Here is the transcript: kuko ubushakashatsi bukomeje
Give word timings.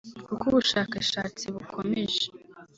kuko 0.27 0.43
ubushakashatsi 0.51 1.45
bukomeje 1.53 2.23